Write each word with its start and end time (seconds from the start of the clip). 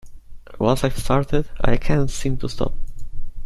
Once 0.57 0.83
I've 0.83 0.97
started, 0.97 1.47
I 1.63 1.77
can't 1.77 2.09
seem 2.09 2.35
to 2.37 2.49
stop. 2.49 2.73